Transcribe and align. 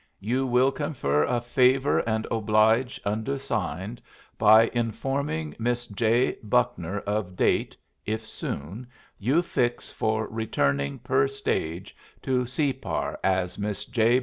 You 0.19 0.47
will 0.47 0.71
confer 0.71 1.25
a 1.25 1.39
favor 1.39 1.99
and 2.09 2.25
oblidge 2.31 2.99
undersigned 3.05 4.01
by 4.39 4.71
Informing 4.73 5.53
Miss 5.59 5.85
J. 5.85 6.37
Buckner 6.41 7.01
of 7.01 7.35
date 7.35 7.77
(if 8.03 8.25
soon) 8.25 8.87
you 9.19 9.43
fix 9.43 9.91
for 9.91 10.25
returning 10.31 10.97
per 10.97 11.27
stage 11.27 11.95
to 12.23 12.47
Separ 12.47 13.19
as 13.23 13.59
Miss 13.59 13.85
J. 13.85 14.19